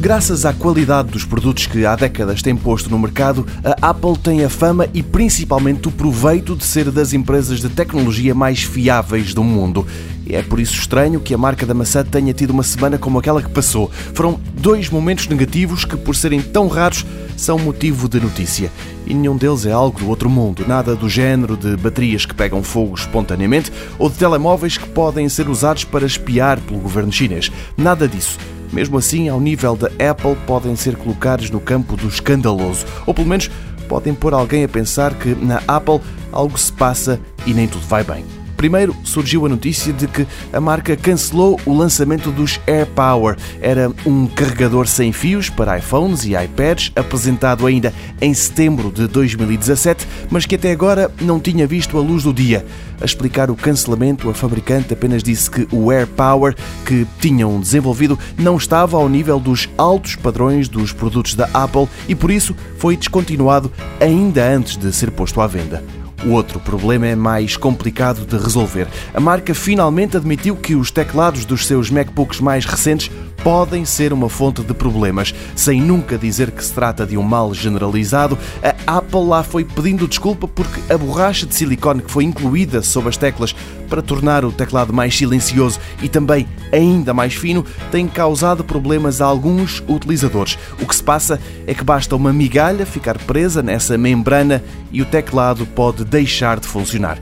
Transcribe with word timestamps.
Graças 0.00 0.46
à 0.46 0.52
qualidade 0.52 1.08
dos 1.08 1.24
produtos 1.24 1.66
que 1.66 1.84
há 1.84 1.96
décadas 1.96 2.40
tem 2.40 2.54
posto 2.54 2.88
no 2.88 2.96
mercado, 3.00 3.44
a 3.64 3.90
Apple 3.90 4.16
tem 4.16 4.44
a 4.44 4.48
fama 4.48 4.86
e 4.94 5.02
principalmente 5.02 5.88
o 5.88 5.90
proveito 5.90 6.54
de 6.54 6.64
ser 6.64 6.92
das 6.92 7.12
empresas 7.12 7.58
de 7.58 7.68
tecnologia 7.68 8.32
mais 8.32 8.62
fiáveis 8.62 9.34
do 9.34 9.42
mundo. 9.42 9.84
É 10.28 10.40
por 10.40 10.60
isso 10.60 10.74
estranho 10.74 11.18
que 11.18 11.34
a 11.34 11.38
marca 11.38 11.66
da 11.66 11.74
maçã 11.74 12.04
tenha 12.04 12.32
tido 12.32 12.50
uma 12.50 12.62
semana 12.62 12.96
como 12.96 13.18
aquela 13.18 13.42
que 13.42 13.50
passou. 13.50 13.90
Foram 14.14 14.38
dois 14.54 14.88
momentos 14.88 15.26
negativos 15.26 15.84
que, 15.84 15.96
por 15.96 16.14
serem 16.14 16.42
tão 16.42 16.68
raros, 16.68 17.04
são 17.36 17.58
motivo 17.58 18.08
de 18.08 18.20
notícia. 18.20 18.70
E 19.04 19.12
nenhum 19.12 19.36
deles 19.36 19.66
é 19.66 19.72
algo 19.72 19.98
do 19.98 20.08
outro 20.08 20.30
mundo, 20.30 20.64
nada 20.68 20.94
do 20.94 21.08
género 21.08 21.56
de 21.56 21.76
baterias 21.76 22.24
que 22.24 22.36
pegam 22.36 22.62
fogo 22.62 22.94
espontaneamente 22.94 23.72
ou 23.98 24.08
de 24.08 24.16
telemóveis 24.16 24.78
que 24.78 24.88
podem 24.88 25.28
ser 25.28 25.48
usados 25.48 25.82
para 25.82 26.06
espiar 26.06 26.60
pelo 26.60 26.78
governo 26.78 27.10
chinês. 27.10 27.50
Nada 27.76 28.06
disso. 28.06 28.38
Mesmo 28.72 28.98
assim, 28.98 29.28
ao 29.28 29.40
nível 29.40 29.76
da 29.76 29.88
Apple, 30.10 30.36
podem 30.46 30.76
ser 30.76 30.96
colocados 30.96 31.50
no 31.50 31.60
campo 31.60 31.96
do 31.96 32.08
escandaloso, 32.08 32.86
ou 33.06 33.14
pelo 33.14 33.28
menos 33.28 33.50
podem 33.88 34.14
pôr 34.14 34.34
alguém 34.34 34.64
a 34.64 34.68
pensar 34.68 35.14
que 35.14 35.34
na 35.34 35.62
Apple 35.66 36.00
algo 36.30 36.58
se 36.58 36.72
passa 36.72 37.18
e 37.46 37.54
nem 37.54 37.66
tudo 37.66 37.86
vai 37.86 38.04
bem. 38.04 38.37
Primeiro 38.58 38.92
surgiu 39.04 39.46
a 39.46 39.48
notícia 39.48 39.92
de 39.92 40.08
que 40.08 40.26
a 40.52 40.60
marca 40.60 40.96
cancelou 40.96 41.60
o 41.64 41.72
lançamento 41.72 42.32
dos 42.32 42.60
AirPower. 42.66 43.36
Era 43.60 43.88
um 44.04 44.26
carregador 44.26 44.88
sem 44.88 45.12
fios 45.12 45.48
para 45.48 45.78
iPhones 45.78 46.24
e 46.24 46.34
iPads, 46.34 46.90
apresentado 46.96 47.64
ainda 47.64 47.94
em 48.20 48.34
setembro 48.34 48.90
de 48.90 49.06
2017, 49.06 50.08
mas 50.28 50.44
que 50.44 50.56
até 50.56 50.72
agora 50.72 51.08
não 51.20 51.38
tinha 51.38 51.68
visto 51.68 51.96
a 51.96 52.00
luz 52.00 52.24
do 52.24 52.32
dia. 52.32 52.66
A 53.00 53.04
explicar 53.04 53.48
o 53.48 53.54
cancelamento, 53.54 54.28
a 54.28 54.34
fabricante 54.34 54.92
apenas 54.92 55.22
disse 55.22 55.48
que 55.48 55.68
o 55.70 55.92
AirPower 55.92 56.56
que 56.84 57.06
tinham 57.20 57.60
desenvolvido 57.60 58.18
não 58.36 58.56
estava 58.56 58.96
ao 58.96 59.08
nível 59.08 59.38
dos 59.38 59.68
altos 59.78 60.16
padrões 60.16 60.68
dos 60.68 60.92
produtos 60.92 61.36
da 61.36 61.48
Apple 61.54 61.88
e 62.08 62.14
por 62.16 62.28
isso 62.28 62.56
foi 62.76 62.96
descontinuado 62.96 63.70
ainda 64.00 64.44
antes 64.48 64.76
de 64.76 64.92
ser 64.92 65.12
posto 65.12 65.40
à 65.40 65.46
venda. 65.46 66.07
O 66.26 66.30
outro 66.30 66.58
problema 66.58 67.06
é 67.06 67.14
mais 67.14 67.56
complicado 67.56 68.26
de 68.26 68.36
resolver. 68.36 68.88
A 69.14 69.20
marca 69.20 69.54
finalmente 69.54 70.16
admitiu 70.16 70.56
que 70.56 70.74
os 70.74 70.90
teclados 70.90 71.44
dos 71.44 71.66
seus 71.66 71.90
MacBooks 71.90 72.40
mais 72.40 72.64
recentes 72.64 73.10
podem 73.42 73.84
ser 73.84 74.12
uma 74.12 74.28
fonte 74.28 74.62
de 74.62 74.74
problemas. 74.74 75.34
Sem 75.54 75.80
nunca 75.80 76.18
dizer 76.18 76.50
que 76.50 76.64
se 76.64 76.72
trata 76.72 77.06
de 77.06 77.16
um 77.16 77.22
mal 77.22 77.54
generalizado, 77.54 78.38
a 78.86 78.98
Apple 78.98 79.24
lá 79.24 79.42
foi 79.42 79.64
pedindo 79.64 80.08
desculpa 80.08 80.46
porque 80.46 80.92
a 80.92 80.98
borracha 80.98 81.46
de 81.46 81.54
silicone 81.54 82.02
que 82.02 82.10
foi 82.10 82.24
incluída 82.24 82.82
sob 82.82 83.08
as 83.08 83.16
teclas 83.16 83.54
para 83.88 84.02
tornar 84.02 84.44
o 84.44 84.52
teclado 84.52 84.92
mais 84.92 85.16
silencioso 85.16 85.80
e 86.02 86.08
também 86.08 86.46
ainda 86.72 87.14
mais 87.14 87.34
fino 87.34 87.64
tem 87.90 88.06
causado 88.06 88.62
problemas 88.62 89.20
a 89.20 89.26
alguns 89.26 89.82
utilizadores. 89.88 90.58
O 90.80 90.86
que 90.86 90.94
se 90.94 91.02
passa 91.02 91.40
é 91.66 91.72
que 91.72 91.84
basta 91.84 92.14
uma 92.14 92.32
migalha 92.32 92.84
ficar 92.84 93.18
presa 93.18 93.62
nessa 93.62 93.96
membrana 93.96 94.62
e 94.92 95.00
o 95.00 95.06
teclado 95.06 95.66
pode 95.66 96.04
deixar 96.04 96.60
de 96.60 96.66
funcionar 96.66 97.18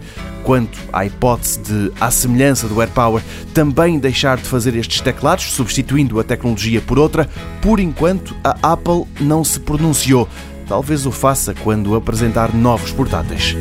quanto 0.47 0.79
à 0.93 1.05
hipótese 1.05 1.59
de, 1.59 1.93
à 2.01 2.09
semelhança 2.09 2.69
do 2.69 2.81
AirPower, 2.81 3.21
também 3.53 3.99
deixar 3.99 4.37
de 4.37 4.45
fazer 4.45 4.77
estes 4.77 5.01
teclados, 5.01 5.47
substituindo 5.47 6.21
a 6.21 6.25
tecnologia 6.25 6.81
por 6.81 7.01
outra, 7.01 7.29
por 7.61 7.81
enquanto 7.81 8.33
a 8.45 8.57
Apple 8.63 9.07
não 9.21 9.43
se 9.43 9.59
pronunciou. 9.59 10.29
Talvez 10.69 11.05
o 11.05 11.11
faça 11.11 11.53
quando 11.53 11.97
apresentar 11.97 12.55
novos 12.55 12.93
portáteis. 12.93 13.57